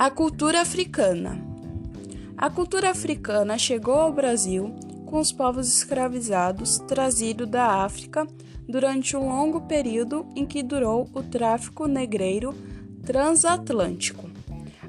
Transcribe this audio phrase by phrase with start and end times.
[0.00, 1.38] A cultura africana.
[2.34, 4.74] A cultura africana chegou ao Brasil
[5.04, 8.26] com os povos escravizados trazidos da África
[8.66, 12.54] durante um longo período em que durou o tráfico negreiro
[13.04, 14.30] transatlântico.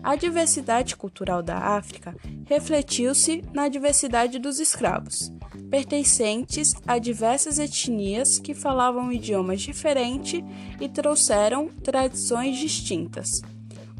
[0.01, 2.15] A diversidade cultural da África
[2.45, 5.29] refletiu-se na diversidade dos escravos,
[5.69, 10.41] pertencentes a diversas etnias que falavam idiomas diferentes
[10.79, 13.41] e trouxeram tradições distintas.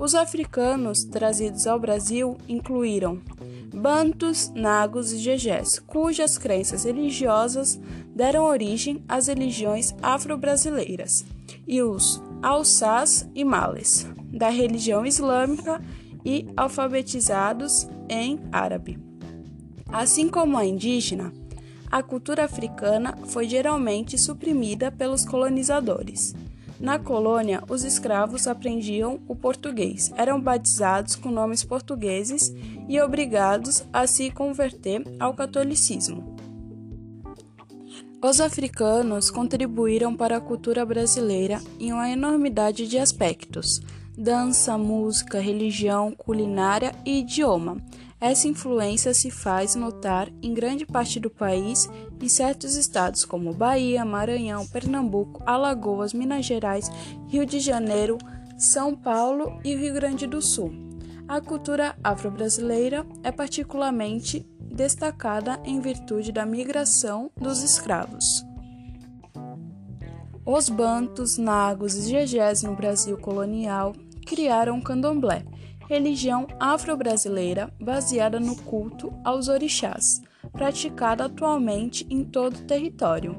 [0.01, 3.21] Os africanos trazidos ao Brasil incluíram
[3.71, 11.23] Bantus, Nagos e Jejés, cujas crenças religiosas deram origem às religiões afro-brasileiras,
[11.67, 15.79] e os Alsás e Males, da religião islâmica
[16.25, 18.97] e alfabetizados em árabe.
[19.87, 21.31] Assim como a indígena,
[21.91, 26.33] a cultura africana foi geralmente suprimida pelos colonizadores.
[26.81, 32.51] Na colônia, os escravos aprendiam o português, eram batizados com nomes portugueses
[32.89, 36.35] e obrigados a se converter ao catolicismo.
[38.19, 43.79] Os africanos contribuíram para a cultura brasileira em uma enormidade de aspectos:
[44.17, 47.77] dança, música, religião, culinária e idioma.
[48.19, 51.89] Essa influência se faz notar em grande parte do país
[52.21, 56.89] e certos estados como Bahia, Maranhão, Pernambuco, Alagoas, Minas Gerais,
[57.27, 58.19] Rio de Janeiro,
[58.57, 60.71] São Paulo e Rio Grande do Sul.
[61.27, 68.45] A cultura afro-brasileira é particularmente destacada em virtude da migração dos escravos.
[70.45, 73.93] Os bantos, nagos e jejés no Brasil colonial
[74.25, 75.45] criaram o candomblé,
[75.87, 83.35] religião afro-brasileira baseada no culto aos orixás, praticada atualmente em todo o território.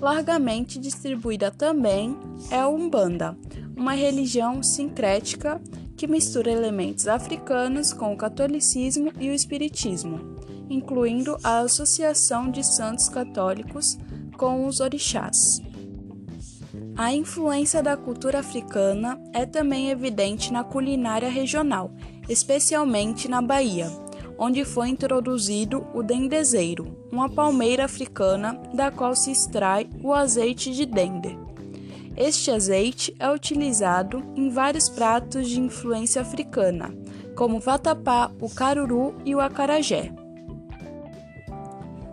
[0.00, 2.16] Largamente distribuída também
[2.50, 3.36] é a Umbanda,
[3.76, 5.60] uma religião sincrética
[5.96, 10.36] que mistura elementos africanos com o catolicismo e o espiritismo,
[10.68, 13.98] incluindo a associação de santos católicos
[14.36, 15.69] com os orixás.
[16.96, 21.90] A influência da cultura africana é também evidente na culinária regional,
[22.28, 23.90] especialmente na Bahia,
[24.38, 30.84] onde foi introduzido o dendezeiro, uma palmeira africana da qual se extrai o azeite de
[30.84, 31.38] dende.
[32.16, 36.94] Este azeite é utilizado em vários pratos de influência africana,
[37.34, 40.12] como o vatapá, o caruru e o acarajé.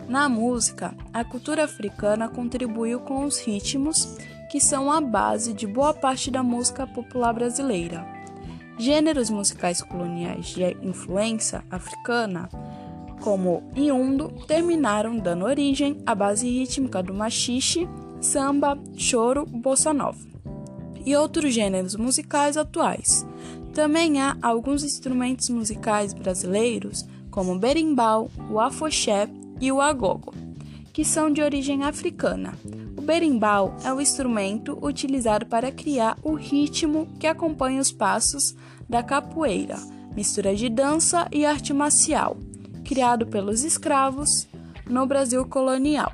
[0.08, 4.16] Na música, a cultura africana contribuiu com os ritmos
[4.48, 8.06] que são a base de boa parte da música popular brasileira.
[8.78, 12.48] Gêneros musicais coloniais de influência africana,
[13.20, 17.88] como Iundo, terminaram dando origem à base rítmica do machixe,
[18.20, 20.28] samba, choro, bossa nova
[21.04, 23.26] e outros gêneros musicais atuais.
[23.72, 29.28] Também há alguns instrumentos musicais brasileiros, como o berimbau, o afoxé
[29.60, 30.34] e o agogo,
[30.98, 32.52] que são de origem africana
[33.08, 38.54] berimbau é o instrumento utilizado para criar o ritmo que acompanha os passos
[38.88, 39.78] da capoeira,
[40.14, 42.36] mistura de dança e arte marcial,
[42.84, 44.48] criado pelos escravos
[44.86, 46.12] no Brasil colonial.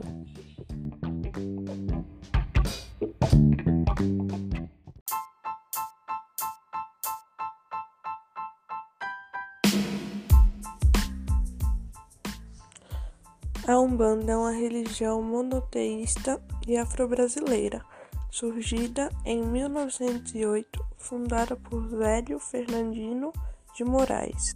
[13.66, 16.38] A Umbanda é uma religião monoteísta
[16.68, 17.82] e afro-brasileira,
[18.30, 23.32] surgida em 1908, fundada por Velho Fernandino
[23.74, 24.54] de Moraes.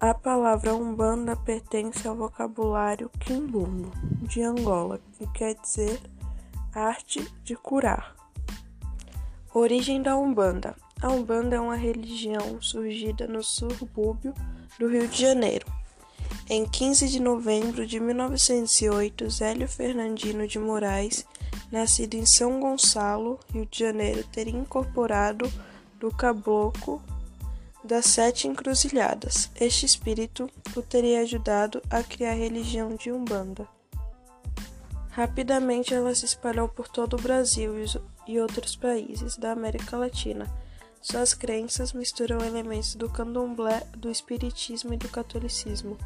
[0.00, 3.92] A palavra Umbanda pertence ao vocabulário quimbundo
[4.22, 6.00] de Angola, que quer dizer
[6.74, 8.16] arte de curar.
[9.54, 14.34] Origem da Umbanda: A Umbanda é uma religião surgida no subúrbio
[14.76, 15.79] do Rio de Janeiro
[16.50, 21.24] em 15 de novembro de 1908, Zélio Fernandino de Moraes,
[21.70, 25.48] nascido em São Gonçalo, Rio de Janeiro, teria incorporado
[26.00, 27.00] do caboclo
[27.84, 29.48] das Sete Encruzilhadas.
[29.60, 33.68] Este espírito o teria ajudado a criar a religião de Umbanda.
[35.10, 37.74] Rapidamente ela se espalhou por todo o Brasil
[38.26, 40.52] e outros países da América Latina.
[41.00, 45.96] Suas crenças misturam elementos do candomblé, do espiritismo e do catolicismo.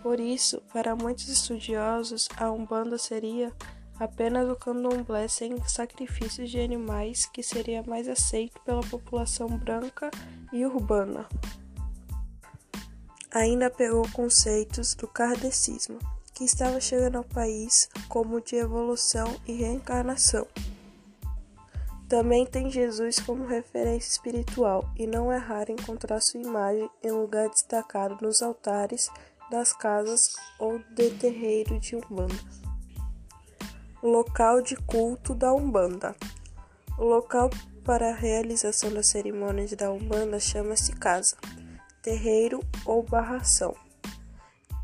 [0.00, 3.52] Por isso, para muitos estudiosos, a Umbanda seria
[3.98, 10.08] apenas o candomblé sem sacrifícios de animais que seria mais aceito pela população branca
[10.52, 11.28] e urbana.
[13.32, 15.98] Ainda pegou conceitos do kardecismo,
[16.32, 20.46] que estava chegando ao país como de evolução e reencarnação.
[22.08, 27.50] Também tem Jesus como referência espiritual, e não é raro encontrar sua imagem em lugar
[27.50, 29.10] destacado nos altares
[29.50, 32.34] das casas ou de terreiro de Umbanda.
[34.02, 36.16] Local de culto da Umbanda.
[36.96, 37.50] O local
[37.84, 41.36] para a realização das cerimônias da Umbanda chama-se casa,
[42.00, 43.76] terreiro ou barração.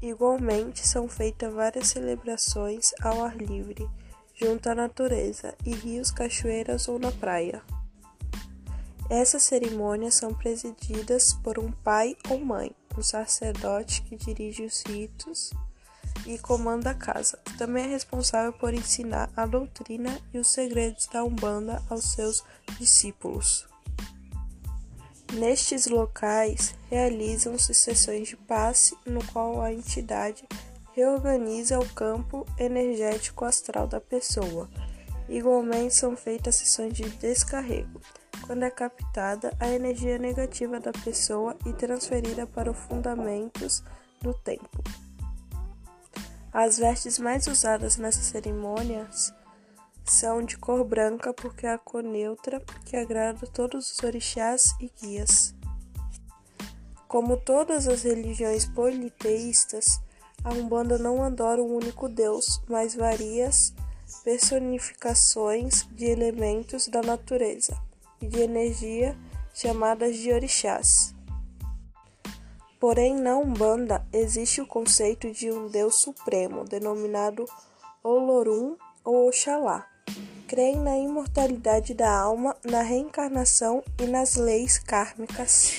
[0.03, 3.89] Igualmente são feitas várias celebrações ao ar livre
[4.35, 7.63] junto à natureza, e rios, cachoeiras ou na praia.
[9.09, 15.51] Essas cerimônias são presididas por um pai ou mãe, um sacerdote que dirige os ritos
[16.27, 17.39] e comanda a casa.
[17.59, 22.43] Também é responsável por ensinar a doutrina e os segredos da Umbanda aos seus
[22.79, 23.67] discípulos.
[25.35, 30.45] Nestes locais realizam-se sessões de passe, no qual a entidade
[30.95, 34.71] reorganiza o campo energético astral da pessoa.
[35.29, 38.01] Igualmente são feitas sessões de descarrego,
[38.47, 43.83] quando é captada a energia negativa da pessoa e transferida para os fundamentos
[44.21, 44.85] do templo.
[46.53, 49.35] As vestes mais usadas nessas cerimônias
[50.05, 54.93] são de cor branca porque é a cor neutra que agrada todos os orixás e
[55.01, 55.53] guias.
[57.09, 60.01] Como todas as religiões politeístas,
[60.45, 63.73] a Umbanda não adora um único Deus, mas várias
[64.23, 67.77] personificações de elementos da natureza
[68.21, 69.17] e de energia
[69.55, 71.15] chamadas de orixás.
[72.79, 77.47] Porém, na Umbanda existe o conceito de um Deus supremo, denominado
[78.03, 79.89] Olorum ou Oxalá.
[80.47, 85.73] Creem na imortalidade da alma, na reencarnação e nas leis kármicas.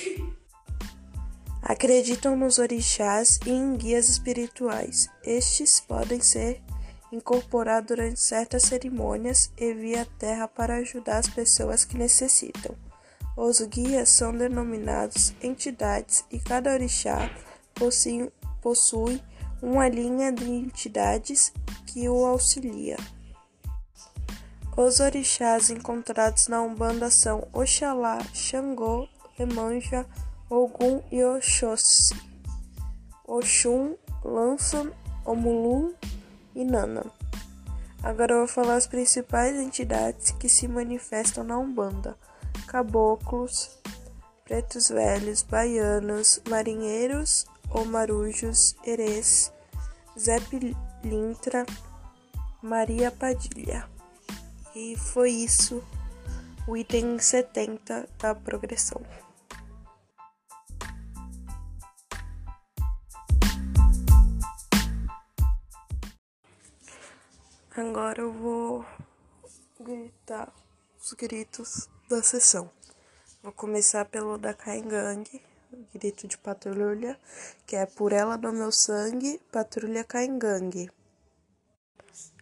[1.67, 5.09] Acreditam nos orixás e em guias espirituais.
[5.23, 6.61] Estes podem ser
[7.11, 12.75] incorporados durante certas cerimônias e via terra para ajudar as pessoas que necessitam.
[13.35, 17.31] Os guias são denominados entidades e cada orixá
[17.73, 18.31] possui,
[18.61, 19.19] possui
[19.59, 21.51] uma linha de entidades
[21.87, 22.97] que o auxilia.
[24.77, 29.09] Os orixás encontrados na Umbanda são Oxalá, Xangô,
[29.39, 30.05] Emanja,
[30.47, 32.13] Ogum e Oxóssi,
[33.27, 34.91] Oxum, Lança,
[35.25, 35.95] Omulu
[36.53, 37.03] e Nana.
[38.03, 42.15] Agora eu vou falar as principais entidades que se manifestam na Umbanda:
[42.67, 43.71] caboclos,
[44.43, 49.51] pretos velhos, baianos, marinheiros ou marujos, erês,
[50.17, 51.65] Zé Pilintra,
[52.61, 53.89] Maria Padilha.
[54.75, 55.83] E foi isso
[56.67, 59.01] o item 70 da progressão.
[67.77, 68.85] Agora eu vou
[69.77, 70.49] gritar
[70.97, 72.71] os gritos da sessão.
[73.43, 75.25] Vou começar pelo da Caingang,
[75.93, 77.19] grito de patrulha,
[77.67, 80.89] que é por ela no meu sangue, patrulha Caingang.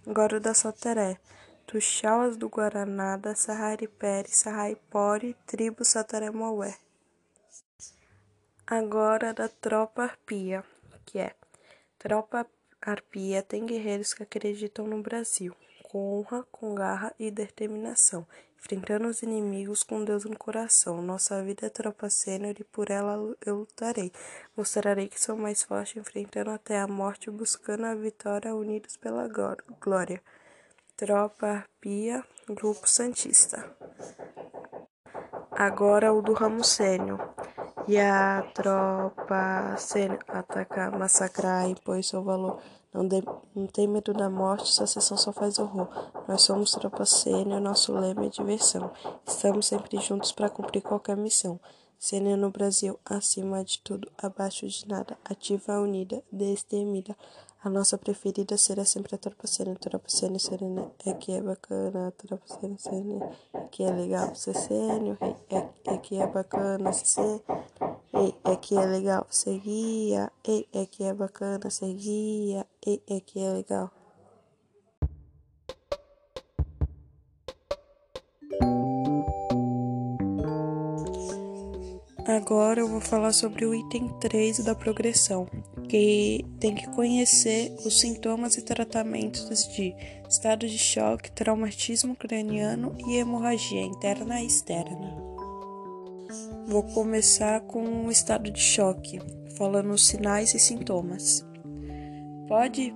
[0.05, 1.19] Agora o da Soteré.
[1.65, 6.77] Tuxauas do Guaraná, da Sarraripere, Sarraipore, tribo Sataremaué.
[8.67, 10.63] Agora da tropa arpia,
[11.03, 11.35] que é
[11.97, 12.45] tropa
[12.85, 18.27] Arpia tem guerreiros que acreditam no Brasil, com honra, com garra e determinação,
[18.59, 21.01] enfrentando os inimigos com Deus no coração.
[21.01, 24.11] Nossa vida é tropa sênior e por ela eu lutarei.
[24.57, 29.29] Mostrarei que sou mais forte, enfrentando até a morte, buscando a vitória, unidos pela
[29.79, 30.21] glória.
[30.97, 33.73] Tropa Arpia, Grupo Santista.
[35.51, 37.33] Agora o do Ramo Sênior.
[37.87, 42.59] E a tropa sênior atacar, massacrar, impõe seu valor.
[42.93, 43.23] Não, de,
[43.55, 45.87] não tem medo da morte, sua sessão só faz horror.
[46.27, 48.91] Nós somos tropa sênior, nosso lema é diversão.
[49.25, 51.59] Estamos sempre juntos para cumprir qualquer missão.
[51.97, 55.17] Sênior no Brasil, acima de tudo, abaixo de nada.
[55.25, 57.17] Ativa, unida, destemida.
[57.65, 59.77] A nossa preferida será sempre a tropa sênior,
[60.37, 60.91] serena.
[61.05, 62.13] É que é bacana,
[62.45, 63.29] sênior, sênior.
[63.53, 65.17] É que é legal ser sênior,
[65.49, 67.41] é, é que é bacana sênior.
[68.13, 70.29] Ei, é que é legal ser guia.
[70.45, 72.67] Ei, é que é bacana ser guia.
[72.85, 73.89] Ei, é que é legal.
[82.35, 85.47] Agora eu vou falar sobre o item 3 da progressão,
[85.87, 89.95] que tem que conhecer os sintomas e tratamentos de
[90.27, 95.15] estado de choque, traumatismo craniano e hemorragia interna e externa.
[96.67, 99.19] Vou começar com o estado de choque,
[99.55, 101.45] falando os sinais e sintomas.
[102.47, 102.95] Pode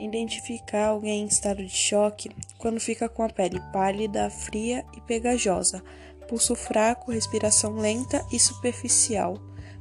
[0.00, 5.84] Identificar alguém em estado de choque quando fica com a pele pálida, fria e pegajosa,
[6.30, 9.34] pulso fraco, respiração lenta e superficial,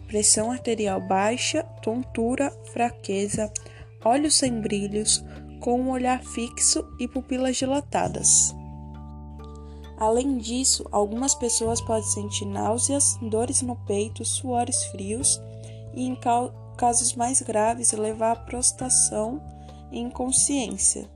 [0.07, 3.53] pressão arterial baixa, tontura, fraqueza,
[4.03, 5.23] olhos sem brilhos,
[5.59, 8.55] com um olhar fixo e pupilas dilatadas.
[9.95, 15.39] Além disso, algumas pessoas podem sentir náuseas, dores no peito, suores frios
[15.93, 16.17] e, em
[16.77, 19.39] casos mais graves, levar à prostração
[19.91, 21.07] e inconsciência.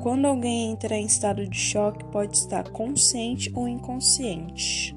[0.00, 4.94] Quando alguém entra em estado de choque, pode estar consciente ou inconsciente.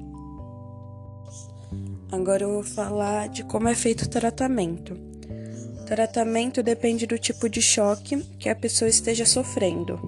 [2.10, 4.94] Agora eu vou falar de como é feito o tratamento.
[5.80, 9.98] O tratamento depende do tipo de choque que a pessoa esteja sofrendo.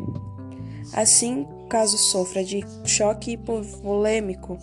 [0.93, 4.59] Assim, caso sofra de choque hipovolêmico,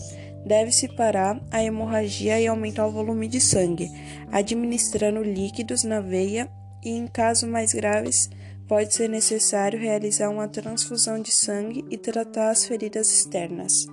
[0.45, 3.91] deve-se parar a hemorragia e aumentar o volume de sangue,
[4.31, 6.50] administrando líquidos na veia
[6.83, 8.29] e, em casos mais graves,
[8.72, 13.86] pode ser necessário realizar uma transfusão de sangue e tratar as feridas externas.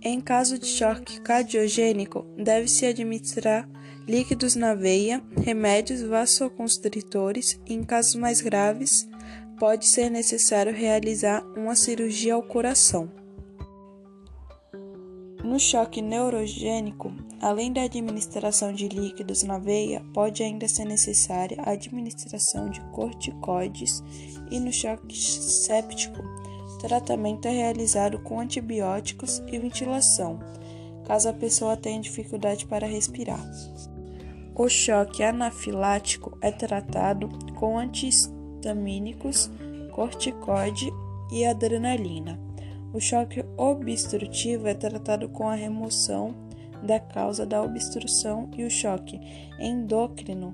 [0.00, 3.68] Em caso de choque cardiogênico, deve-se administrar
[4.06, 9.08] líquidos na veia, remédios vasoconstritores e, em casos mais graves,
[9.58, 13.10] pode ser necessário realizar uma cirurgia ao coração.
[15.42, 21.70] No choque neurogênico, além da administração de líquidos na veia, pode ainda ser necessária a
[21.70, 24.02] administração de corticoides
[24.50, 26.22] e no choque séptico,
[26.80, 30.38] tratamento é realizado com antibióticos e ventilação,
[31.04, 33.44] caso a pessoa tenha dificuldade para respirar.
[34.54, 39.50] O choque anafilático é tratado com antihistamínicos,
[39.92, 40.90] corticoide
[41.30, 42.40] e adrenalina.
[42.92, 46.45] O choque obstrutivo é tratado com a remoção
[46.86, 49.20] da causa da obstrução e o choque
[49.58, 50.52] endócrino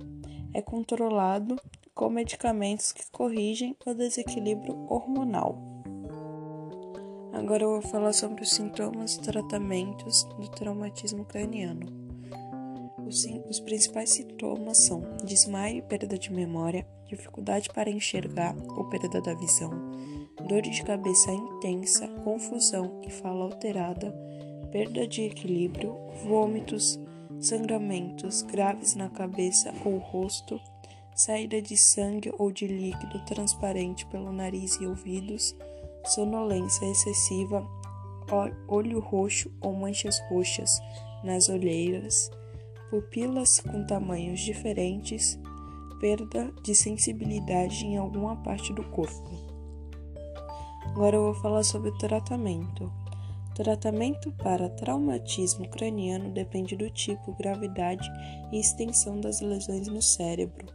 [0.55, 1.57] é controlado
[1.95, 5.59] com medicamentos que corrigem o desequilíbrio hormonal.
[7.33, 11.87] Agora eu vou falar sobre os sintomas e tratamentos do traumatismo craniano.
[13.49, 19.35] Os, principais sintomas são desmaio e perda de memória, dificuldade para enxergar ou perda da
[19.35, 19.71] visão,
[20.49, 24.15] dor de cabeça intensa, confusão e fala alterada,
[24.73, 26.99] perda de equilíbrio, vômitos,
[27.39, 30.59] sangramentos graves na cabeça ou rosto,
[31.15, 35.55] saída de sangue ou de líquido transparente pelo nariz e ouvidos,
[36.07, 37.65] sonolência excessiva,
[38.67, 40.81] olho roxo ou manchas roxas
[41.23, 42.31] nas olheiras,
[42.91, 45.39] pupilas com tamanhos diferentes,
[46.01, 49.31] perda de sensibilidade em alguma parte do corpo.
[50.87, 53.02] Agora eu vou falar sobre o tratamento.
[53.55, 58.11] Tratamento para traumatismo craniano depende do tipo, gravidade
[58.51, 60.67] e extensão das lesões no cérebro.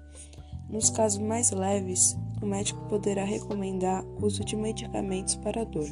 [0.69, 5.87] Nos casos mais leves, o médico poderá recomendar uso de medicamentos para dor,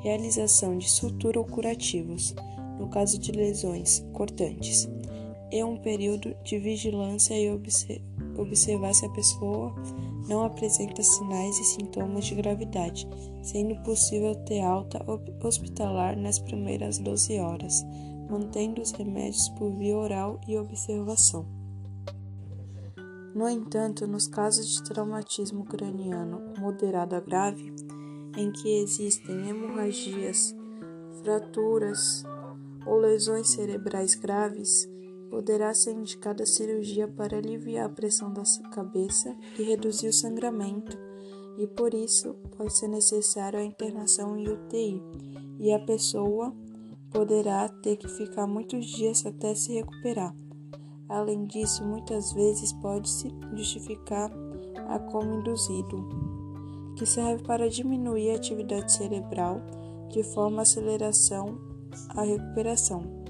[0.00, 2.34] realização de sutura ou curativos,
[2.78, 4.88] no caso de lesões cortantes,
[5.52, 7.48] e um período de vigilância e
[8.36, 9.72] observar se a pessoa
[10.28, 13.08] não apresenta sinais e sintomas de gravidade,
[13.42, 15.04] sendo possível ter alta
[15.42, 17.84] hospitalar nas primeiras 12 horas,
[18.28, 21.46] mantendo os remédios por via oral e observação.
[23.34, 27.72] No entanto, nos casos de traumatismo craniano moderado a grave,
[28.36, 30.54] em que existem hemorragias,
[31.22, 32.24] fraturas
[32.86, 34.88] ou lesões cerebrais graves,
[35.36, 40.96] poderá ser indicada cirurgia para aliviar a pressão da cabeça e reduzir o sangramento,
[41.58, 45.02] e por isso pode ser necessário a internação em UTI,
[45.58, 46.56] e a pessoa
[47.10, 50.34] poderá ter que ficar muitos dias até se recuperar.
[51.06, 54.32] Além disso, muitas vezes pode-se justificar
[54.88, 56.02] a coma induzido,
[56.96, 59.60] que serve para diminuir a atividade cerebral
[60.08, 61.58] de forma a aceleração
[62.14, 63.25] a recuperação.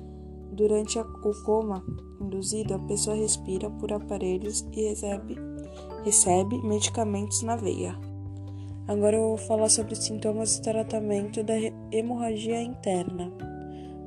[0.57, 1.85] Durante o coma
[2.19, 5.37] induzido, a pessoa respira por aparelhos e recebe,
[6.03, 7.95] recebe medicamentos na veia.
[8.89, 11.55] Agora eu vou falar sobre sintomas e tratamento da
[11.93, 13.31] hemorragia interna.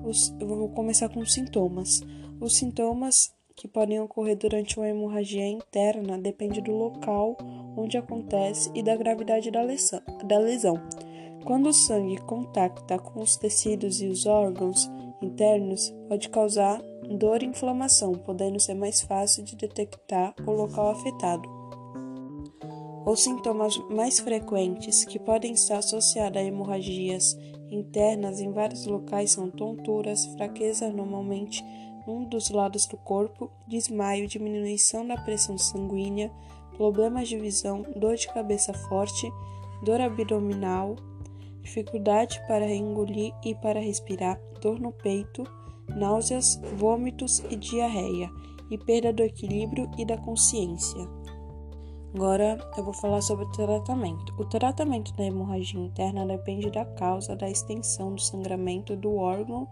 [0.04, 2.02] Os, eu vou começar com sintomas.
[2.42, 7.38] Os sintomas que podem ocorrer durante uma hemorragia interna depende do local
[7.78, 10.02] onde acontece e da gravidade da lesão.
[10.26, 10.82] Da lesão.
[11.46, 14.90] Quando o sangue contacta com os tecidos e os órgãos,
[15.22, 16.82] internos pode causar
[17.18, 21.50] dor e inflamação, podendo ser mais fácil de detectar o local afetado.
[23.06, 27.38] Os sintomas mais frequentes que podem estar associados a hemorragias
[27.72, 31.64] internas em vários locais são tonturas, fraqueza normalmente
[32.08, 36.32] um dos lados do corpo, desmaio, diminuição da pressão sanguínea,
[36.76, 39.32] problemas de visão, dor de cabeça forte,
[39.84, 40.96] dor abdominal,
[41.62, 45.44] dificuldade para engolir e para respirar, dor no peito,
[45.88, 48.30] náuseas, vômitos e diarreia,
[48.70, 51.00] e perda do equilíbrio e da consciência.
[52.14, 54.34] Agora eu vou falar sobre o tratamento.
[54.40, 59.68] O tratamento da hemorragia interna depende da causa, da extensão do sangramento do órgão,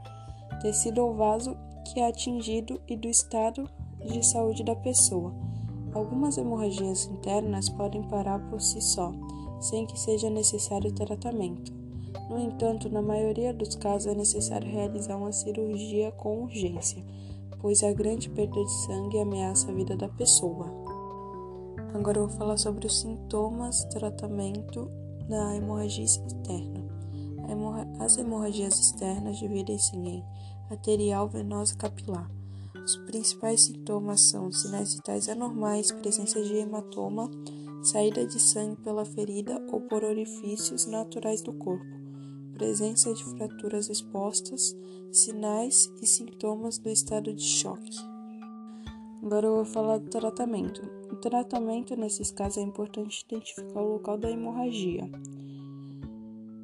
[0.62, 3.67] tecido ou vaso que é atingido e do estado
[4.06, 5.34] de saúde da pessoa.
[5.94, 9.12] Algumas hemorragias internas podem parar por si só,
[9.60, 11.74] sem que seja necessário tratamento.
[12.30, 17.04] No entanto, na maioria dos casos é necessário realizar uma cirurgia com urgência,
[17.60, 20.72] pois a grande perda de sangue ameaça a vida da pessoa.
[21.94, 24.90] Agora eu vou falar sobre os sintomas, tratamento
[25.28, 26.86] da hemorragia externa.
[28.00, 30.24] As hemorragias externas dividem-se em
[30.70, 32.30] arterial, venosa e capilar.
[32.76, 37.30] Os principais sintomas são sinais vitais anormais, presença de hematoma,
[37.88, 41.86] saída de sangue pela ferida ou por orifícios naturais do corpo,
[42.53, 44.75] presença de fraturas expostas,
[45.10, 47.98] sinais e sintomas do estado de choque.
[49.24, 50.82] Agora eu vou falar do tratamento.
[51.10, 55.10] O tratamento nesses casos é importante identificar o local da hemorragia.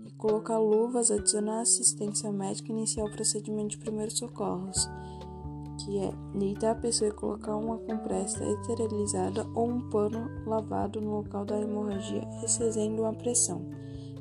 [0.05, 4.89] E colocar luvas, adicionar assistência médica e iniciar o procedimento de primeiros socorros,
[5.83, 11.17] que é deitar a pessoa e colocar uma compressa esterilizada ou um pano lavado no
[11.17, 13.65] local da hemorragia, excedendo a pressão.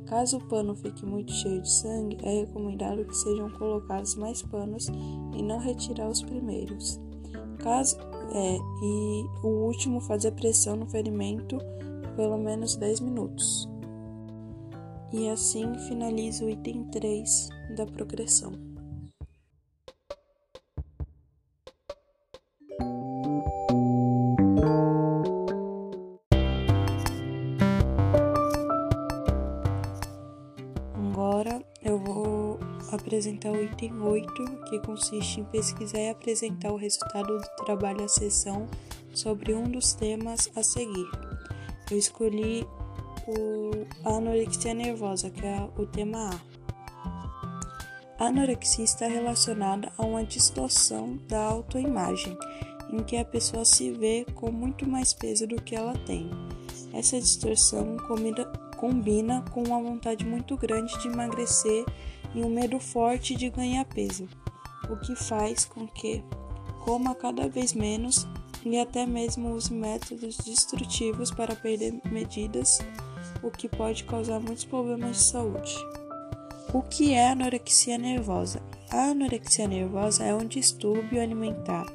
[0.06, 4.88] Caso o pano fique muito cheio de sangue, é recomendado que sejam colocados mais panos
[5.34, 7.00] e não retirar os primeiros.
[7.58, 7.96] Caso
[8.34, 11.58] é, e o último fazer pressão no ferimento
[12.16, 13.68] pelo menos 10 minutos.
[15.12, 18.71] E assim finaliza o item 3 da progressão.
[33.12, 38.08] Apresentar o item 8, que consiste em pesquisar e apresentar o resultado do trabalho à
[38.08, 38.66] sessão
[39.12, 41.10] sobre um dos temas a seguir.
[41.90, 42.66] Eu escolhi
[43.28, 46.30] o a anorexia nervosa, que é o tema
[46.98, 48.24] A.
[48.24, 52.34] A anorexia está relacionada a uma distorção da autoimagem,
[52.90, 56.30] em que a pessoa se vê com muito mais peso do que ela tem.
[56.94, 57.98] Essa distorção
[58.78, 61.84] combina com uma vontade muito grande de emagrecer
[62.34, 64.28] e um medo forte de ganhar peso,
[64.90, 66.22] o que faz com que
[66.84, 68.26] coma cada vez menos
[68.64, 72.80] e até mesmo use métodos destrutivos para perder medidas,
[73.42, 75.74] o que pode causar muitos problemas de saúde.
[76.72, 78.62] O que é anorexia nervosa?
[78.90, 81.86] A anorexia nervosa é um distúrbio alimentar.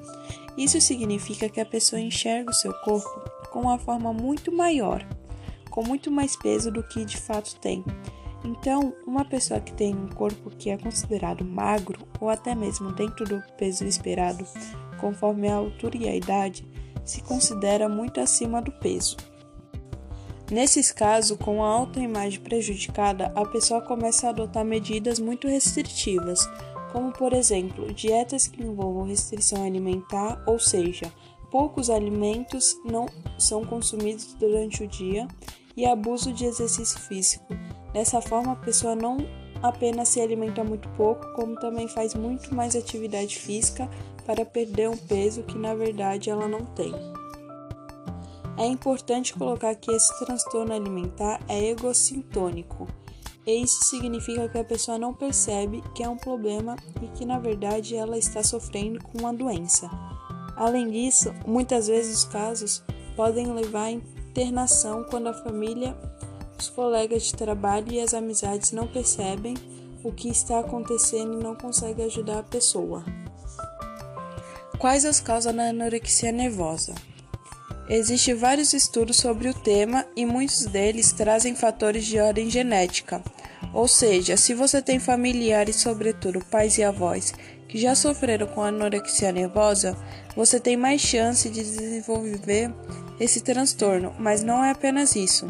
[0.58, 3.22] Isso significa que a pessoa enxerga o seu corpo
[3.52, 5.08] com uma forma muito maior,
[5.70, 7.84] com muito mais peso do que de fato tem
[8.48, 13.26] então, uma pessoa que tem um corpo que é considerado magro ou até mesmo dentro
[13.26, 14.46] do peso esperado,
[15.02, 16.66] conforme a altura e a idade,
[17.04, 19.18] se considera muito acima do peso.
[20.50, 26.40] Nesses casos, com a autoimagem prejudicada, a pessoa começa a adotar medidas muito restritivas,
[26.94, 31.12] como por exemplo, dietas que envolvam restrição alimentar, ou seja,
[31.52, 33.08] poucos alimentos não
[33.38, 35.28] são consumidos durante o dia,
[35.78, 37.46] e abuso de exercício físico,
[37.98, 39.18] Dessa forma, a pessoa não
[39.64, 43.90] apenas se alimenta muito pouco, como também faz muito mais atividade física
[44.24, 46.94] para perder um peso que na verdade ela não tem.
[48.56, 52.88] É importante colocar que esse transtorno alimentar é egocintônico.
[53.48, 57.96] Isso significa que a pessoa não percebe que é um problema e que na verdade
[57.96, 59.90] ela está sofrendo com uma doença.
[60.56, 62.84] Além disso, muitas vezes os casos
[63.16, 65.98] podem levar à internação quando a família
[66.58, 69.56] os colegas de trabalho e as amizades não percebem
[70.04, 73.04] o que está acontecendo e não conseguem ajudar a pessoa.
[74.78, 76.94] Quais as causas da anorexia nervosa?
[77.90, 83.24] Existem vários estudos sobre o tema e muitos deles trazem fatores de ordem genética.
[83.74, 87.34] Ou seja, se você tem familiares, sobretudo pais e avós,
[87.68, 89.98] que já sofreram com anorexia nervosa,
[90.36, 92.74] você tem mais chance de desenvolver
[93.20, 95.48] esse transtorno, mas não é apenas isso.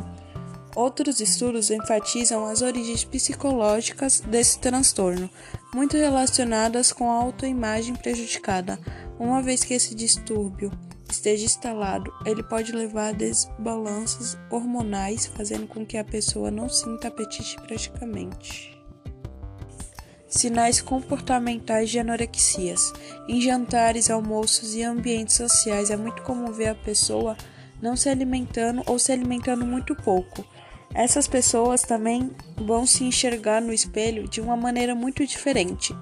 [0.78, 5.28] Outros estudos enfatizam as origens psicológicas desse transtorno,
[5.74, 8.78] muito relacionadas com a autoimagem prejudicada.
[9.18, 10.72] Uma vez que esse distúrbio
[11.10, 17.08] esteja instalado, ele pode levar a desbalanços hormonais, fazendo com que a pessoa não sinta
[17.08, 18.80] apetite praticamente.
[20.28, 22.94] Sinais comportamentais de anorexias.
[23.28, 27.36] Em jantares, almoços e ambientes sociais é muito comum ver a pessoa
[27.82, 30.46] não se alimentando ou se alimentando muito pouco.
[30.94, 35.96] Essas pessoas também vão se enxergar no espelho de uma maneira muito diferente.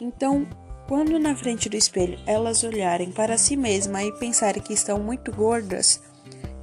[0.00, 0.46] Então,
[0.88, 5.32] quando na frente do espelho elas olharem para si mesmas e pensarem que estão muito
[5.32, 6.00] gordas,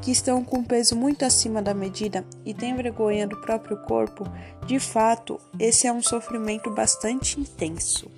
[0.02, 4.26] que estão com peso muito acima da medida e têm vergonha do próprio corpo,
[4.66, 8.10] de fato, esse é um sofrimento bastante intenso.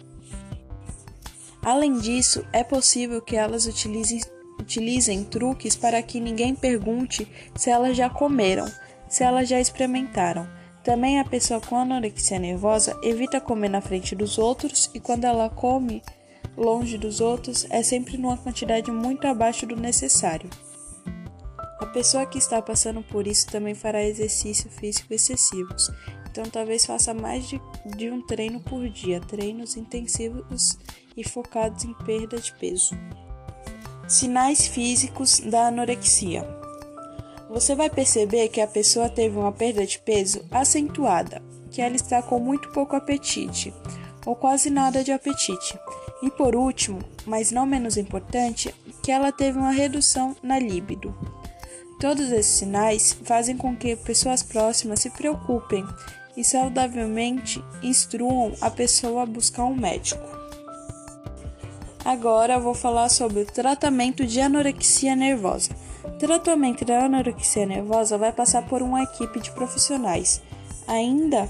[1.64, 4.22] Além disso, é possível que elas utilizem,
[4.60, 8.66] utilizem truques para que ninguém pergunte se elas já comeram,
[9.16, 10.46] se elas já experimentaram.
[10.84, 15.50] Também a pessoa com anorexia nervosa evita comer na frente dos outros e quando ela
[15.50, 16.04] come
[16.58, 20.50] longe dos outros é sempre numa quantidade muito abaixo do necessário.
[21.80, 25.90] A pessoa que está passando por isso também fará exercício físico excessivos,
[26.30, 27.62] então talvez faça mais de,
[27.96, 30.78] de um treino por dia, treinos intensivos
[31.16, 32.94] e focados em perda de peso.
[34.10, 36.65] Sinais físicos da anorexia.
[37.50, 42.22] Você vai perceber que a pessoa teve uma perda de peso acentuada, que ela está
[42.22, 43.74] com muito pouco apetite
[44.26, 45.78] ou quase nada de apetite.
[46.22, 51.16] E por último, mas não menos importante, que ela teve uma redução na libido.
[52.00, 55.86] Todos esses sinais fazem com que pessoas próximas se preocupem
[56.36, 60.24] e saudavelmente instruam a pessoa a buscar um médico.
[62.04, 65.72] Agora vou falar sobre o tratamento de anorexia nervosa.
[66.20, 70.42] Tratamento da anorexia nervosa vai passar por uma equipe de profissionais.
[70.88, 71.50] Ainda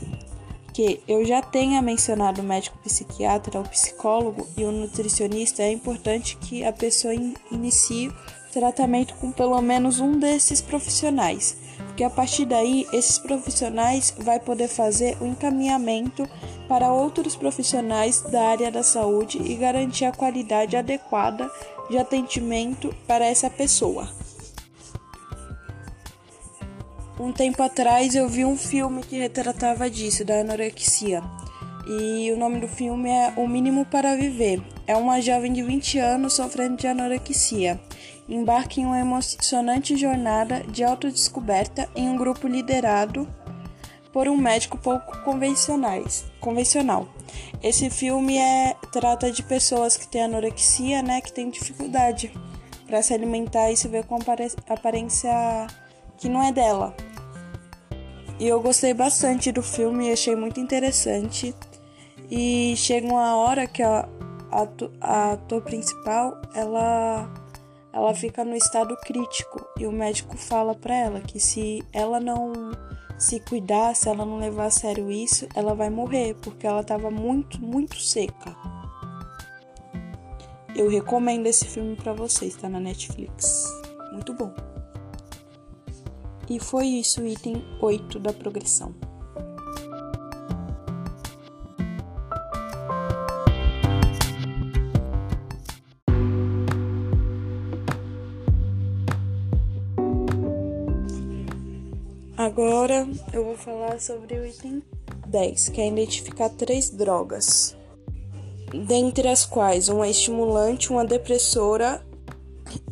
[0.73, 6.35] que eu já tenha mencionado o médico psiquiatra, o psicólogo e o nutricionista, é importante
[6.35, 7.13] que a pessoa
[7.49, 8.11] inicie
[8.51, 11.55] tratamento com pelo menos um desses profissionais,
[11.87, 16.27] porque a partir daí esses profissionais vai poder fazer o encaminhamento
[16.67, 21.49] para outros profissionais da área da saúde e garantir a qualidade adequada
[21.89, 24.09] de atendimento para essa pessoa.
[27.19, 31.23] Um tempo atrás eu vi um filme que retratava disso, da anorexia.
[31.87, 34.61] E o nome do filme é O Mínimo para Viver.
[34.87, 37.79] É uma jovem de 20 anos sofrendo de anorexia
[38.27, 43.27] embarque em uma emocionante jornada de autodescoberta em um grupo liderado
[44.11, 47.07] por um médico pouco convencionais, convencional.
[47.61, 52.31] Esse filme é, trata de pessoas que têm anorexia, né, que têm dificuldade
[52.87, 54.17] para se alimentar e se ver com
[54.69, 55.67] aparência
[56.17, 56.95] que não é dela.
[58.39, 61.55] E eu gostei bastante do filme, achei muito interessante.
[62.29, 64.07] E chega uma hora que a,
[64.51, 64.67] a,
[65.01, 67.29] a ator principal, ela
[67.95, 72.51] ela fica no estado crítico e o médico fala para ela que se ela não
[73.17, 77.09] se cuidar, se ela não levar a sério isso, ela vai morrer, porque ela estava
[77.09, 78.53] muito, muito seca.
[80.75, 83.65] Eu recomendo esse filme para vocês, está na Netflix.
[84.11, 84.53] Muito bom.
[86.49, 88.93] E foi isso o item 8 da progressão.
[102.37, 104.83] Agora eu vou falar sobre o item
[105.25, 107.75] 10, que é identificar três drogas,
[108.87, 112.05] dentre as quais uma estimulante, uma depressora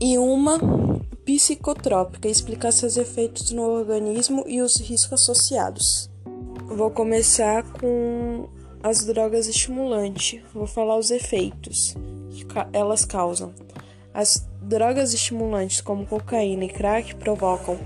[0.01, 0.82] e uma
[1.25, 6.09] psicotrópica, explicar seus efeitos no organismo e os riscos associados.
[6.65, 8.49] Vou começar com
[8.81, 10.41] as drogas estimulantes.
[10.53, 11.95] Vou falar os efeitos
[12.29, 13.53] que elas causam.
[14.13, 17.79] As drogas estimulantes, como cocaína e crack, provocam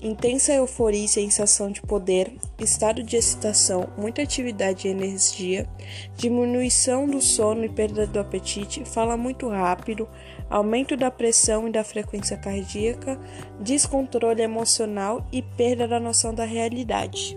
[0.00, 5.66] intensa euforia e sensação de poder, estado de excitação, muita atividade e energia,
[6.14, 10.08] diminuição do sono e perda do apetite, fala muito rápido,
[10.50, 13.18] aumento da pressão e da frequência cardíaca,
[13.58, 17.36] descontrole emocional e perda da noção da realidade.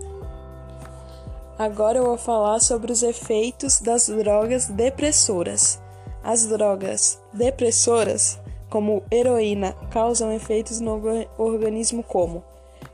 [1.58, 5.82] Agora eu vou falar sobre os efeitos das drogas depressoras.
[6.24, 11.02] As drogas depressoras, como heroína, causam efeitos no
[11.38, 12.44] organismo como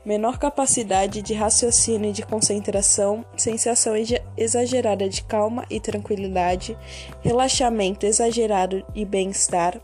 [0.06, 3.94] menor capacidade de raciocínio e de concentração, sensação
[4.36, 6.78] exagerada de calma e tranquilidade,
[7.22, 9.80] relaxamento exagerado e bem-estar,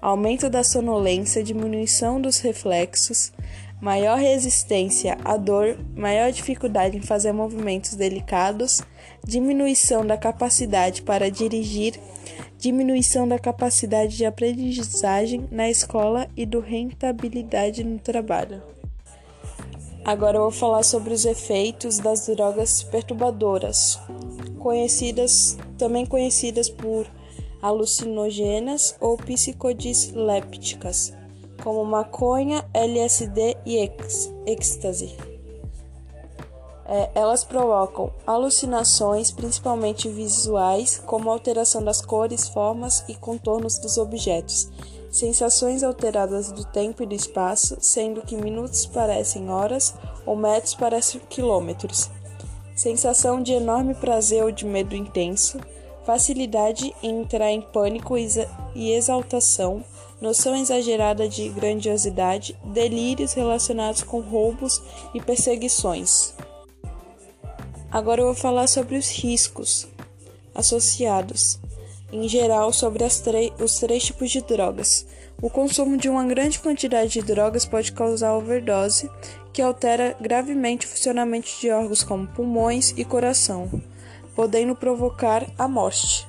[0.00, 3.34] aumento da sonolência, diminuição dos reflexos,
[3.78, 8.80] maior resistência à dor, maior dificuldade em fazer movimentos delicados,
[9.26, 12.00] diminuição da capacidade para dirigir,
[12.56, 18.75] diminuição da capacidade de aprendizagem na escola e do rentabilidade no trabalho.
[20.06, 23.98] Agora eu vou falar sobre os efeitos das drogas perturbadoras,
[24.60, 27.08] conhecidas também conhecidas por
[27.60, 31.12] alucinogênas ou psicodislépticas,
[31.60, 33.90] como maconha, LSD e
[34.46, 35.16] êxtase.
[36.84, 44.70] É, elas provocam alucinações, principalmente visuais, como alteração das cores, formas e contornos dos objetos,
[45.10, 51.20] sensações alteradas do tempo e do espaço, sendo que minutos parecem horas ou metros parecem
[51.28, 52.10] quilômetros,
[52.74, 55.58] sensação de enorme prazer ou de medo intenso,
[56.04, 59.84] facilidade em entrar em pânico e exaltação,
[60.20, 64.82] noção exagerada de grandiosidade, delírios relacionados com roubos
[65.14, 66.34] e perseguições.
[67.90, 69.88] Agora eu vou falar sobre os riscos
[70.54, 71.58] associados,
[72.12, 75.06] em geral, sobre os três tipos de drogas.
[75.42, 79.10] O consumo de uma grande quantidade de drogas pode causar overdose,
[79.52, 83.70] que altera gravemente o funcionamento de órgãos como pulmões e coração,
[84.34, 86.26] podendo provocar a morte.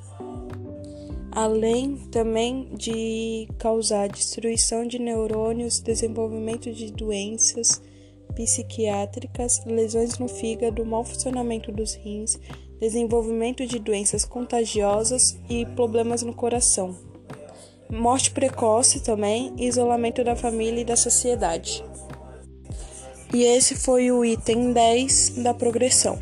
[1.31, 7.81] Além também de causar destruição de neurônios, desenvolvimento de doenças
[8.33, 12.39] psiquiátricas, lesões no fígado, mau funcionamento dos rins,
[12.79, 16.95] desenvolvimento de doenças contagiosas e problemas no coração.
[17.89, 21.83] Morte precoce também, isolamento da família e da sociedade.
[23.33, 26.19] E esse foi o item 10 da progressão.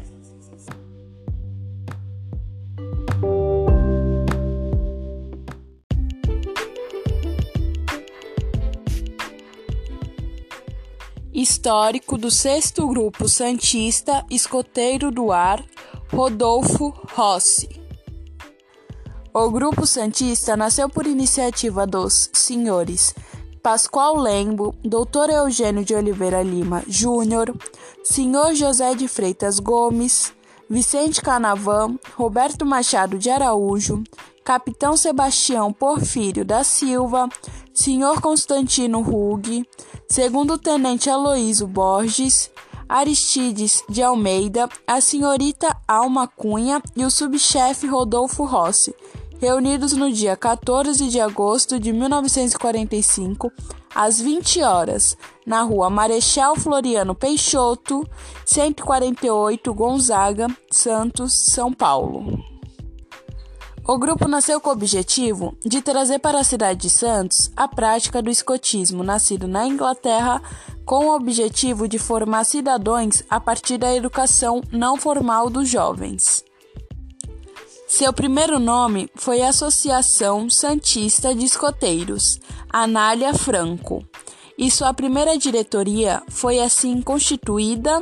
[11.45, 15.63] histórico do sexto grupo Santista Escoteiro do Ar,
[16.15, 17.67] Rodolfo Rossi.
[19.33, 23.13] O grupo Santista nasceu por iniciativa dos senhores
[23.61, 25.29] Pascoal Lembo, Dr.
[25.29, 27.53] Eugênio de Oliveira Lima Júnior,
[28.01, 30.33] Senhor José de Freitas Gomes,
[30.69, 34.01] Vicente Canavan, Roberto Machado de Araújo,
[34.41, 37.27] Capitão Sebastião Porfírio da Silva,
[37.73, 39.67] Senhor Constantino Rugg,
[40.07, 42.49] Segundo Tenente Aloísio Borges,
[42.87, 48.95] Aristides de Almeida, a senhorita Alma Cunha e o subchefe Rodolfo Rossi,
[49.39, 53.51] reunidos no dia 14 de agosto de 1945,
[53.93, 58.07] às 20 horas, na rua Marechal Floriano Peixoto,
[58.45, 62.54] 148 Gonzaga, Santos, São Paulo.
[63.87, 68.19] O grupo nasceu com o objetivo de trazer para a cidade de Santos a prática
[68.19, 70.41] do escotismo, nascido na Inglaterra,
[70.83, 76.43] com o objetivo de formar cidadãos a partir da educação não formal dos jovens.
[77.87, 84.03] Seu primeiro nome foi Associação Santista de Escoteiros, Anália Franco,
[84.57, 88.01] e sua primeira diretoria foi assim constituída.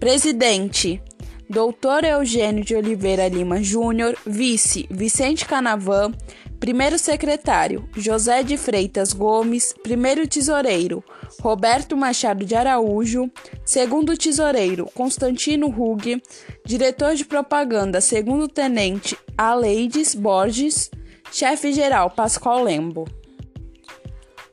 [0.00, 1.00] Presidente
[1.48, 6.12] Doutor Eugênio de Oliveira Lima Júnior, vice Vicente Canavan,
[6.58, 11.04] primeiro secretário José de Freitas Gomes, primeiro tesoureiro
[11.40, 13.30] Roberto Machado de Araújo,
[13.64, 16.20] segundo tesoureiro Constantino Rugg,
[16.64, 20.90] diretor de propaganda segundo tenente Aleides Borges,
[21.30, 23.06] chefe geral Pascoal Lembo.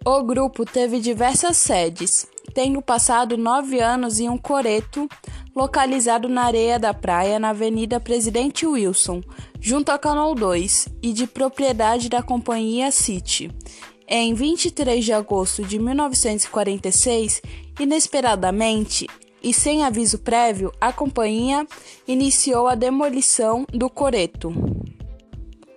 [0.05, 5.07] O grupo teve diversas sedes, tendo passado nove anos em um coreto
[5.55, 9.21] localizado na areia da praia na Avenida Presidente Wilson,
[9.59, 13.51] junto ao Canal 2, e de propriedade da companhia City.
[14.07, 17.41] Em 23 de agosto de 1946,
[17.79, 19.07] inesperadamente
[19.41, 21.67] e sem aviso prévio, a companhia
[22.07, 24.53] iniciou a demolição do coreto.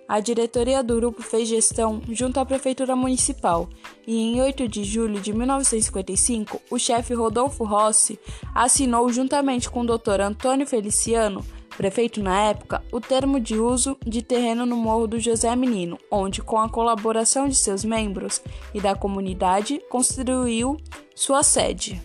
[0.07, 3.67] A diretoria do grupo fez gestão junto à Prefeitura Municipal
[4.07, 8.17] e, em 8 de julho de 1955, o chefe Rodolfo Rossi
[8.55, 10.21] assinou, juntamente com o Dr.
[10.21, 15.53] Antônio Feliciano, prefeito na época, o termo de uso de terreno no Morro do José
[15.57, 18.41] Menino, onde, com a colaboração de seus membros
[18.73, 20.77] e da comunidade, construiu
[21.13, 22.01] sua sede.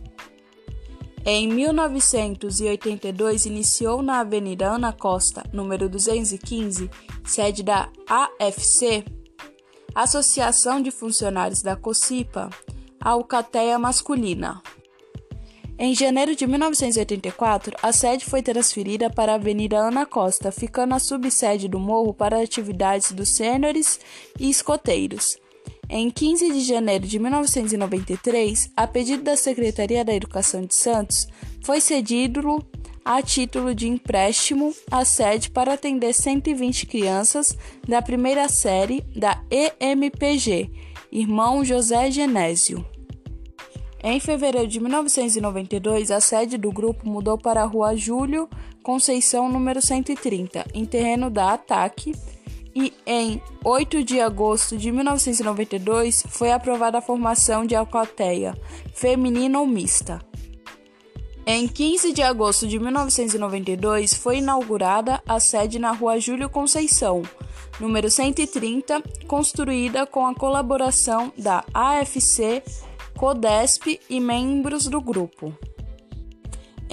[1.24, 6.90] Em 1982, iniciou na Avenida Ana Costa, número 215,
[7.24, 9.04] sede da AFC,
[9.94, 12.50] Associação de Funcionários da COCIPA,
[13.00, 14.60] a Alcateia Masculina.
[15.78, 20.98] Em janeiro de 1984, a sede foi transferida para a Avenida Ana Costa, ficando a
[20.98, 24.00] subsede do morro para atividades dos sêniores
[24.40, 25.38] e escoteiros.
[25.94, 31.28] Em 15 de janeiro de 1993, a pedido da Secretaria da Educação de Santos,
[31.62, 32.64] foi cedido
[33.04, 37.54] a título de empréstimo a sede para atender 120 crianças
[37.86, 40.70] da primeira série da EMPG,
[41.12, 42.82] Irmão José Genésio.
[44.02, 48.48] Em fevereiro de 1992, a sede do grupo mudou para a Rua Júlio
[48.82, 52.14] Conceição, número 130, em terreno da ATAC,
[52.74, 58.54] e em 8 de agosto de 1992 foi aprovada a formação de Alcateia,
[58.94, 60.20] feminina ou mista.
[61.44, 67.22] Em 15 de agosto de 1992 foi inaugurada a sede na Rua Júlio Conceição,
[67.80, 72.62] número 130, construída com a colaboração da AFC,
[73.16, 75.52] CODESP e membros do grupo.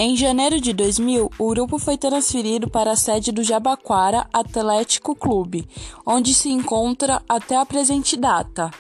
[0.02, 5.68] Em janeiro de 2000, o grupo foi transferido para a sede do Jabaquara Atlético Clube,
[6.06, 8.72] onde se encontra até a presente data.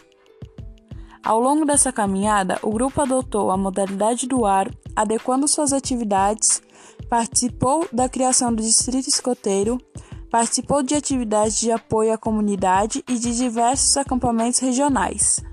[1.21, 6.61] Ao longo dessa caminhada, o grupo adotou a modalidade do ar, adequando suas atividades,
[7.09, 9.77] participou da criação do distrito escoteiro,
[10.31, 15.43] participou de atividades de apoio à comunidade e de diversos acampamentos regionais.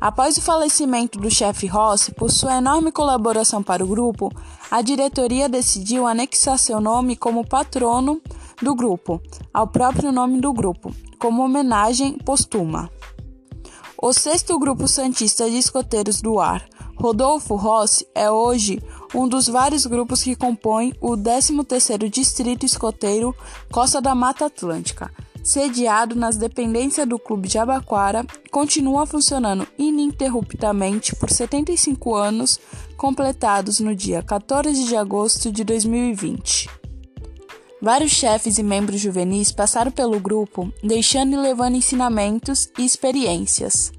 [0.00, 4.30] Após o falecimento do chefe Rossi, por sua enorme colaboração para o grupo,
[4.70, 8.20] a diretoria decidiu anexar seu nome como patrono
[8.60, 9.20] do grupo
[9.54, 12.90] ao próprio nome do grupo, como homenagem postuma.
[13.96, 16.62] O sexto grupo santista de escoteiros do ar,
[16.96, 18.82] Rodolfo Rossi, é hoje
[19.14, 23.34] um dos vários grupos que compõem o 13º Distrito Escoteiro
[23.72, 25.10] Costa da Mata Atlântica
[25.46, 32.58] sediado nas dependências do Clube de Abaquara, continua funcionando ininterruptamente por 75 anos,
[32.96, 36.68] completados no dia 14 de agosto de 2020.
[37.80, 43.92] Vários chefes e membros juvenis passaram pelo grupo, deixando e levando ensinamentos e experiências.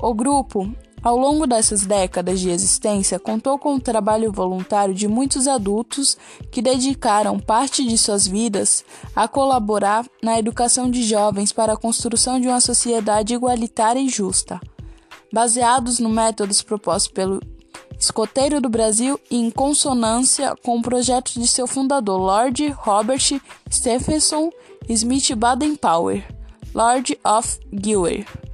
[0.00, 5.48] O grupo ao longo dessas décadas de existência, contou com o trabalho voluntário de muitos
[5.48, 6.16] adultos
[6.50, 8.84] que dedicaram parte de suas vidas
[9.14, 14.60] a colaborar na educação de jovens para a construção de uma sociedade igualitária e justa,
[15.32, 17.40] baseados no métodos propostos pelo
[17.98, 24.50] escoteiro do Brasil e em consonância com o projeto de seu fundador, Lord Robert Stephenson
[24.88, 26.22] Smith Baden-Powell,
[26.74, 28.51] Lord of Gilwer.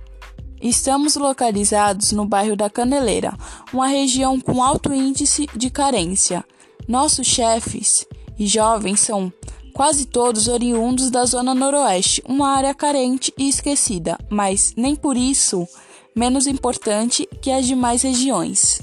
[0.61, 3.37] Estamos localizados no bairro da Caneleira,
[3.73, 6.44] uma região com alto índice de carência.
[6.87, 8.07] Nossos chefes
[8.38, 9.33] e jovens são
[9.73, 15.66] quase todos oriundos da zona noroeste, uma área carente e esquecida, mas nem por isso
[16.14, 18.83] menos importante que as demais regiões.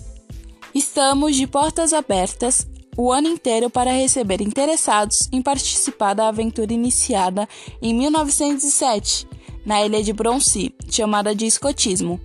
[0.73, 2.65] Estamos de portas abertas
[2.97, 7.47] o ano inteiro para receber interessados em participar da aventura iniciada
[7.81, 9.27] em 1907
[9.65, 12.19] na ilha de Bronci, chamada de escotismo.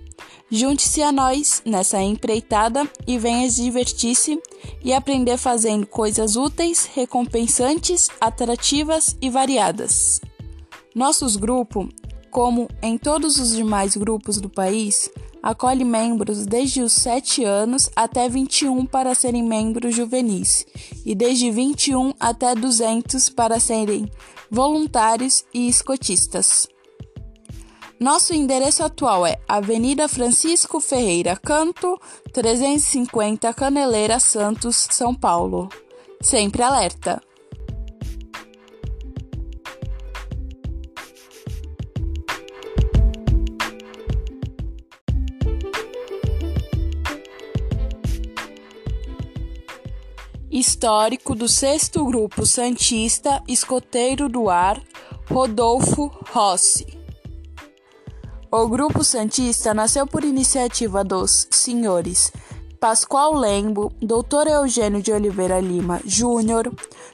[0.49, 4.37] Junte-se a nós nessa empreitada e venha divertir-se
[4.83, 10.19] e aprender fazendo coisas úteis, recompensantes, atrativas e variadas.
[10.93, 11.87] Nossos grupos,
[12.29, 15.09] como em todos os demais grupos do país,
[15.41, 20.65] acolhe membros desde os 7 anos até 21 para serem membros juvenis
[21.05, 24.09] e desde 21 até 200 para serem
[24.49, 26.67] voluntários e escotistas.
[28.01, 32.01] Nosso endereço atual é Avenida Francisco Ferreira Canto,
[32.33, 35.69] 350 Caneleira, Santos, São Paulo.
[36.19, 37.21] Sempre alerta!
[50.49, 54.81] Histórico do sexto grupo Santista Escoteiro do Ar,
[55.29, 57.00] Rodolfo Rossi.
[58.53, 62.33] O Grupo Santista nasceu por iniciativa dos senhores
[62.81, 64.49] Pascoal Lembo, Dr.
[64.49, 66.69] Eugênio de Oliveira Lima Júnior,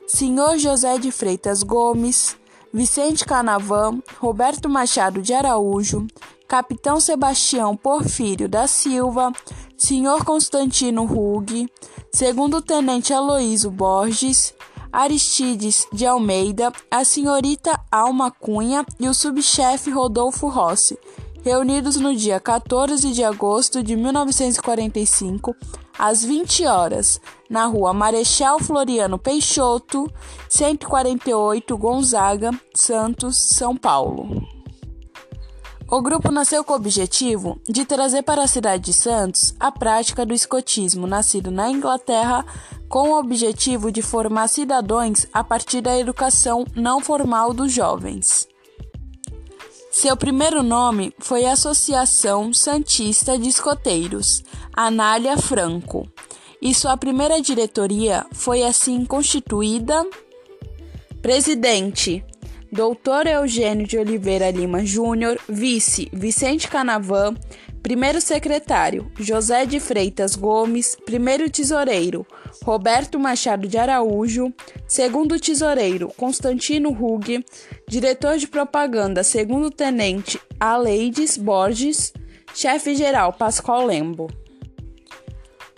[0.08, 2.36] Senhor José de Freitas Gomes,
[2.74, 6.08] Vicente Canavan, Roberto Machado de Araújo,
[6.48, 9.32] Capitão Sebastião Porfírio da Silva,
[9.78, 11.72] Senhor Constantino Rugue,
[12.12, 14.56] Segundo Tenente Aloísio Borges,
[14.92, 20.98] Aristides de Almeida, a senhorita Alma Cunha e o subchefe Rodolfo Rossi,
[21.44, 25.56] reunidos no dia 14 de agosto de 1945,
[25.98, 27.20] às 20 horas,
[27.50, 30.12] na rua Marechal Floriano Peixoto,
[30.50, 34.46] 148 Gonzaga, Santos, São Paulo.
[35.90, 40.26] O grupo nasceu com o objetivo de trazer para a cidade de Santos a prática
[40.26, 42.46] do escotismo, nascido na Inglaterra,
[42.90, 48.50] com o objetivo de formar cidadãos a partir da educação não formal dos jovens.
[50.00, 56.08] Seu primeiro nome foi Associação Santista de Escoteiros, Anália Franco,
[56.62, 60.06] e sua primeira diretoria foi assim constituída.
[61.20, 62.24] Presidente:
[62.72, 63.28] Dr.
[63.28, 67.34] Eugênio de Oliveira Lima Júnior, vice: Vicente Canavan,
[67.88, 70.98] Primeiro secretário: José de Freitas Gomes.
[71.06, 72.28] Primeiro tesoureiro:
[72.64, 74.54] Roberto Machado de Araújo.
[74.88, 77.44] Segundo tesoureiro: Constantino Hug.
[77.88, 82.14] Diretor de propaganda: Segundo tenente Aleides Borges.
[82.54, 84.28] Chefe-geral: Pascoal Lembo.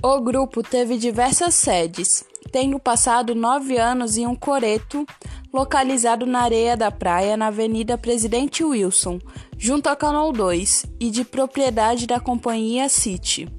[0.01, 5.05] O grupo teve diversas sedes, tendo passado nove anos em um coreto
[5.51, 9.19] localizado na areia da praia na Avenida Presidente Wilson,
[9.57, 13.51] junto ao Canal 2, e de propriedade da companhia City.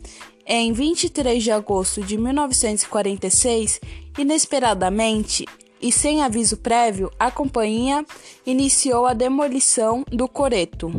[0.47, 3.81] Em 23 de agosto de 1946,
[4.19, 5.45] inesperadamente
[5.81, 8.05] e sem aviso prévio, a companhia
[8.45, 10.91] iniciou a demolição do coreto.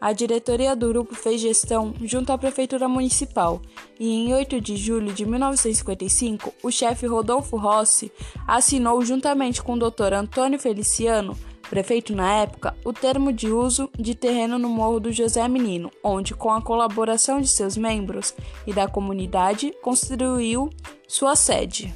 [0.00, 3.60] A diretoria do grupo fez gestão junto à prefeitura municipal
[3.98, 8.12] e em 8 de julho de 1955, o chefe Rodolfo Rossi
[8.46, 10.12] assinou juntamente com o Dr.
[10.14, 11.36] Antônio Feliciano,
[11.68, 16.34] prefeito na época, o termo de uso de terreno no Morro do José Menino, onde
[16.34, 18.34] com a colaboração de seus membros
[18.66, 20.70] e da comunidade construiu
[21.06, 21.94] sua sede.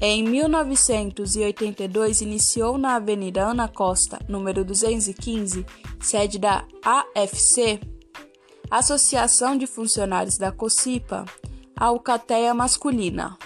[0.00, 5.64] Em 1982, iniciou na Avenida Ana Costa, número 215,
[6.00, 7.80] sede da AFC,
[8.70, 11.24] Associação de Funcionários da COCIPA,
[11.74, 13.38] a Alcateia Masculina.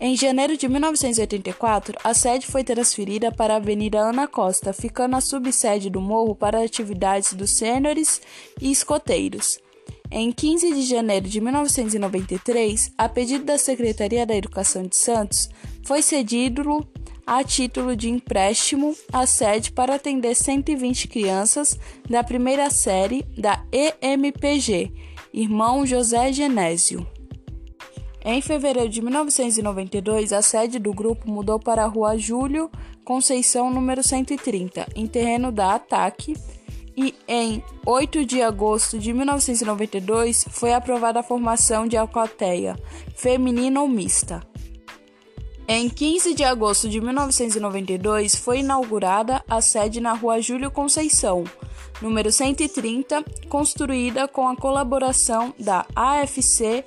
[0.00, 5.20] Em janeiro de 1984, a sede foi transferida para a Avenida Ana Costa, ficando a
[5.20, 8.20] subsede do morro para atividades dos sêniores
[8.60, 9.58] e escoteiros.
[10.10, 15.48] Em 15 de janeiro de 1993, a pedido da Secretaria da Educação de Santos,
[15.84, 16.86] foi cedido
[17.26, 21.78] a título de empréstimo a sede para atender 120 crianças
[22.08, 24.92] da primeira série da EMPG,
[25.32, 27.06] Irmão José Genésio.
[28.24, 32.70] Em fevereiro de 1992, a sede do grupo mudou para a Rua Júlio
[33.04, 36.36] Conceição, número 130, em terreno da Ataque
[36.96, 42.78] e em 8 de agosto de 1992 foi aprovada a formação de alcateia
[43.16, 44.40] feminina ou mista.
[45.66, 51.44] Em 15 de agosto de 1992 foi inaugurada a sede na Rua Júlio Conceição,
[52.00, 56.84] número 130, construída com a colaboração da AFC,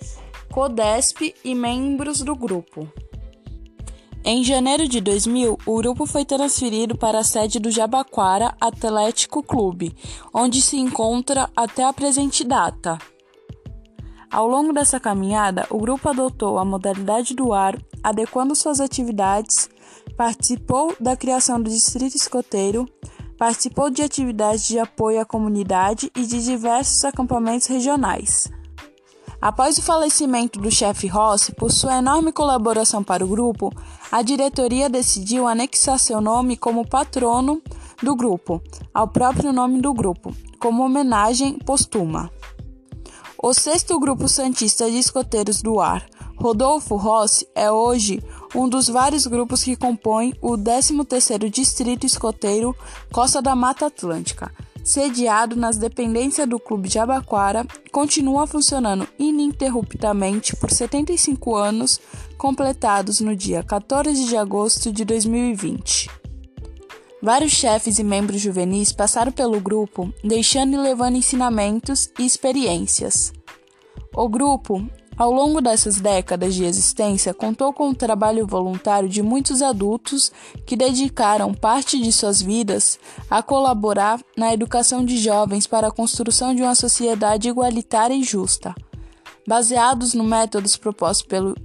[0.56, 2.88] CODESP e membros do grupo.
[4.24, 9.94] Em janeiro de 2000, o grupo foi transferido para a sede do Jabaquara Atlético Clube,
[10.34, 12.98] onde se encontra até a presente data.
[14.32, 19.70] Ao longo dessa caminhada, o grupo adotou a modalidade do ar, adequando suas atividades,
[20.16, 22.88] participou da criação do distrito escoteiro,
[23.38, 28.55] participou de atividades de apoio à comunidade e de diversos acampamentos regionais.
[29.46, 33.72] Após o falecimento do chefe Rossi, por sua enorme colaboração para o grupo,
[34.12, 37.62] a diretoria decidiu anexar seu nome como patrono
[38.02, 38.60] do grupo
[38.92, 42.32] ao próprio nome do grupo, como homenagem postuma.
[43.38, 46.04] O sexto grupo santista de escoteiros do ar,
[46.38, 48.24] Rodolfo Rossi, é hoje
[48.56, 52.76] um dos vários grupos que compõem o 13º Distrito Escoteiro
[53.12, 54.52] Costa da Mata Atlântica,
[54.86, 62.00] sediado nas dependências do Clube de Abaquara, continua funcionando ininterruptamente por 75 anos,
[62.38, 66.08] completados no dia 14 de agosto de 2020.
[67.20, 73.34] Vários chefes e membros juvenis passaram pelo grupo, deixando e levando ensinamentos e experiências.
[74.16, 74.88] O grupo
[75.18, 80.32] ao longo dessas décadas de existência, contou com o trabalho voluntário de muitos adultos
[80.66, 83.00] que dedicaram parte de suas vidas
[83.30, 88.76] a colaborar na educação de jovens para a construção de uma sociedade igualitária e justa.
[89.48, 91.56] Baseados no métodos propostos pelo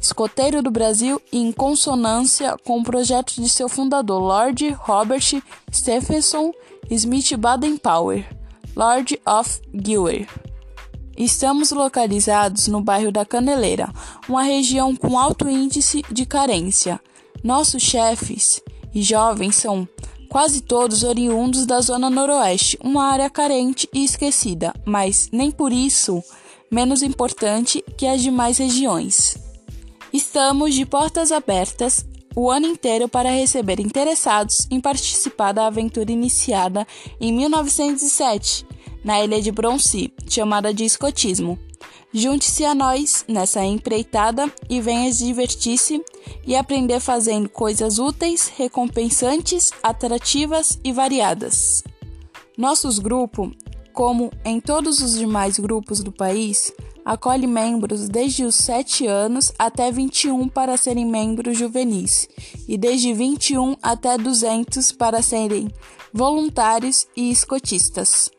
[0.00, 5.42] escoteiro do Brasil e em consonância com o projeto de seu fundador, Lord Robert
[5.72, 6.52] Stephenson
[6.90, 8.24] Smith Baden-Powell,
[8.76, 10.51] Lord of Gilwer.
[11.16, 13.92] Estamos localizados no bairro da Caneleira,
[14.28, 17.00] uma região com alto índice de carência.
[17.44, 18.62] Nossos chefes
[18.94, 19.86] e jovens são
[20.28, 26.22] quase todos oriundos da zona noroeste, uma área carente e esquecida, mas nem por isso
[26.70, 29.36] menos importante que as demais regiões.
[30.10, 36.86] Estamos de portas abertas o ano inteiro para receber interessados em participar da aventura iniciada
[37.20, 38.66] em 1907
[39.04, 41.58] na ilha de Bronci, chamada de escotismo.
[42.14, 46.02] Junte-se a nós nessa empreitada e venha divertir-se
[46.46, 51.82] e aprender fazendo coisas úteis, recompensantes, atrativas e variadas.
[52.56, 53.50] Nossos grupos,
[53.94, 56.70] como em todos os demais grupos do país,
[57.04, 62.28] acolhe membros desde os 7 anos até 21 para serem membros juvenis
[62.68, 65.68] e desde 21 até 200 para serem
[66.12, 68.30] voluntários e escotistas.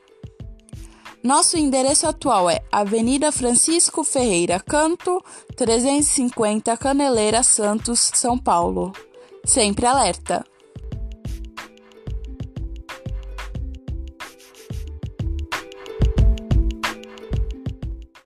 [1.23, 5.23] Nosso endereço atual é Avenida Francisco Ferreira Canto,
[5.55, 8.91] 350 Caneleira, Santos, São Paulo.
[9.45, 10.43] Sempre alerta!